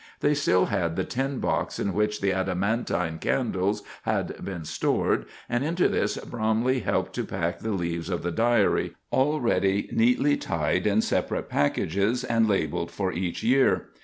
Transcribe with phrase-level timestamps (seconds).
[0.21, 5.63] They still had the tin box in which the adamantine candles had been stored, and
[5.63, 11.01] into this Bromley helped to pack the leaves of the diary, already neatly tied in
[11.01, 13.89] separate packages, and labeled for each year.